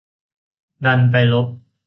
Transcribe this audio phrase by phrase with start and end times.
[0.85, 1.47] ดันไปลบ